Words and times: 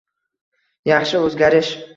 Yaxshi 0.95 1.23
o'zgarish 1.29 1.75